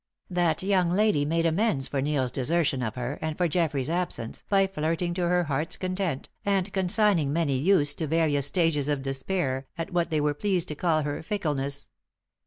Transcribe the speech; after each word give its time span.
That 0.31 0.63
young 0.63 0.89
lady 0.89 1.25
made 1.25 1.45
amends 1.45 1.87
for 1.87 2.01
Neil's 2.01 2.31
desertion 2.31 2.81
of 2.81 2.95
her, 2.95 3.19
and 3.21 3.37
for 3.37 3.47
Geoffrey's 3.47 3.87
absence, 3.87 4.43
by 4.49 4.65
flirting 4.65 5.13
to 5.13 5.27
her 5.27 5.43
heart's 5.43 5.77
content, 5.77 6.27
and 6.43 6.73
consigning 6.73 7.31
many 7.31 7.55
youths 7.59 7.93
to 7.97 8.07
various 8.07 8.47
stages 8.47 8.87
of 8.89 9.03
despair 9.03 9.67
at 9.77 9.93
what 9.93 10.09
they 10.09 10.19
were 10.19 10.33
pleased 10.33 10.69
to 10.69 10.75
call 10.75 11.03
her 11.03 11.21
fickleness. 11.21 11.87